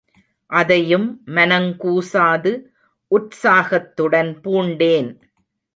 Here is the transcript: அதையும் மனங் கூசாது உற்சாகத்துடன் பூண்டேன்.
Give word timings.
அதையும் 0.49 1.21
மனங் 1.25 1.69
கூசாது 1.75 2.51
உற்சாகத்துடன் 3.11 4.31
பூண்டேன். 4.43 5.11